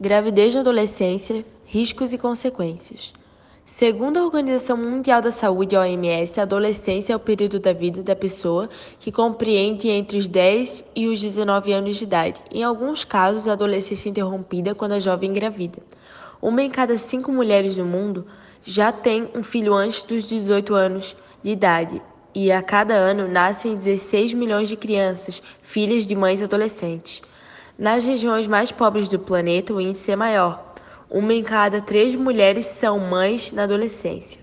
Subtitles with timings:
[0.00, 3.12] Gravidez na adolescência, riscos e consequências.
[3.66, 8.00] Segundo a Organização Mundial da Saúde, a OMS, a adolescência é o período da vida
[8.00, 12.40] da pessoa que compreende entre os 10 e os 19 anos de idade.
[12.48, 15.82] Em alguns casos, a adolescência é interrompida quando a jovem engravida.
[16.40, 18.24] Uma em cada cinco mulheres do mundo
[18.62, 22.00] já tem um filho antes dos 18 anos de idade,
[22.32, 27.20] e a cada ano nascem 16 milhões de crianças, filhas de mães adolescentes.
[27.78, 30.74] Nas regiões mais pobres do planeta, o índice é maior.
[31.08, 34.40] Uma em cada três mulheres são mães na adolescência.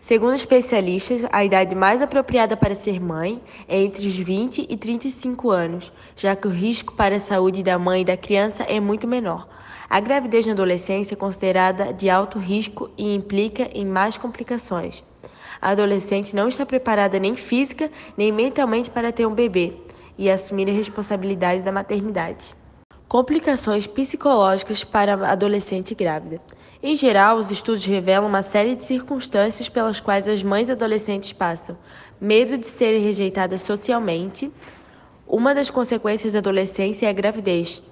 [0.00, 5.50] Segundo especialistas, a idade mais apropriada para ser mãe é entre os 20 e 35
[5.50, 9.06] anos, já que o risco para a saúde da mãe e da criança é muito
[9.06, 9.46] menor.
[9.90, 15.04] A gravidez na adolescência é considerada de alto risco e implica em mais complicações.
[15.60, 19.74] A adolescente não está preparada nem física nem mentalmente para ter um bebê
[20.20, 22.54] e assumir a responsabilidade da maternidade.
[23.08, 26.38] Complicações psicológicas para adolescente grávida.
[26.82, 31.74] Em geral, os estudos revelam uma série de circunstâncias pelas quais as mães adolescentes passam:
[32.20, 34.52] medo de serem rejeitadas socialmente.
[35.26, 37.82] Uma das consequências da adolescência é a gravidez,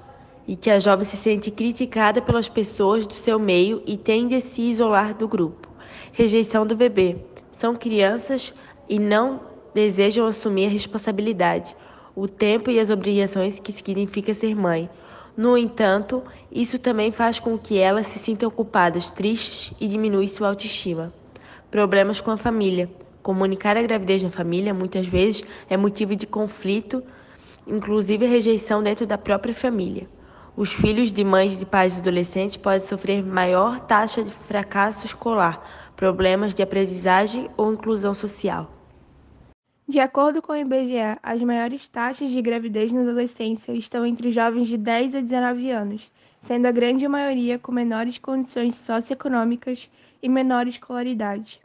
[0.46, 4.40] e que a jovem se sente criticada pelas pessoas do seu meio e tende a
[4.40, 5.66] se isolar do grupo.
[6.12, 7.16] Rejeição do bebê.
[7.50, 8.52] São crianças
[8.86, 9.40] e não
[9.72, 11.74] desejam assumir a responsabilidade
[12.20, 14.90] o tempo e as obrigações que significa ser mãe.
[15.36, 20.48] No entanto, isso também faz com que elas se sintam ocupadas, tristes e diminui sua
[20.48, 21.12] autoestima.
[21.70, 22.90] Problemas com a família.
[23.22, 27.04] Comunicar a gravidez na família muitas vezes é motivo de conflito,
[27.64, 30.08] inclusive rejeição dentro da própria família.
[30.56, 36.52] Os filhos de mães de pais adolescentes podem sofrer maior taxa de fracasso escolar, problemas
[36.52, 38.77] de aprendizagem ou inclusão social.
[39.90, 44.68] De acordo com o IBGE, as maiores taxas de gravidez na adolescência estão entre jovens
[44.68, 49.88] de 10 a 19 anos, sendo a grande maioria com menores condições socioeconômicas
[50.22, 51.62] e menor escolaridade.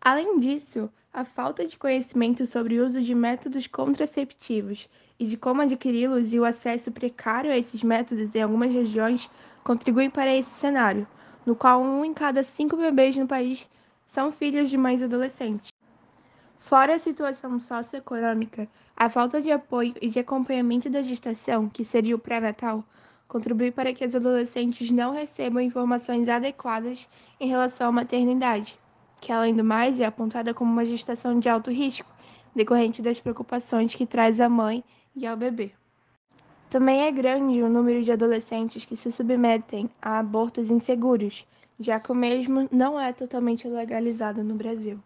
[0.00, 5.62] Além disso, a falta de conhecimento sobre o uso de métodos contraceptivos e de como
[5.62, 9.30] adquiri-los e o acesso precário a esses métodos em algumas regiões
[9.62, 11.06] contribuem para esse cenário,
[11.46, 13.68] no qual um em cada cinco bebês no país
[14.04, 15.75] são filhos de mães adolescentes.
[16.56, 22.16] Fora a situação socioeconômica, a falta de apoio e de acompanhamento da gestação, que seria
[22.16, 22.82] o pré-natal,
[23.28, 27.06] contribui para que as adolescentes não recebam informações adequadas
[27.38, 28.78] em relação à maternidade,
[29.20, 32.08] que além do mais é apontada como uma gestação de alto risco,
[32.54, 34.82] decorrente das preocupações que traz à mãe
[35.14, 35.72] e ao bebê.
[36.70, 41.46] Também é grande o número de adolescentes que se submetem a abortos inseguros,
[41.78, 44.98] já que o mesmo não é totalmente legalizado no Brasil.